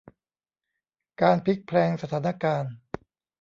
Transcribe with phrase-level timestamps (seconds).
[1.21, 2.73] การพลิกแพลงสถานการณ์